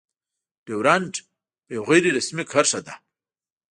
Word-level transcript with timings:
ډيورنډ 0.65 1.13
يو 1.73 1.81
غير 1.89 2.03
رسمي 2.17 2.43
کرښه 2.51 2.79
ده. 2.85 2.95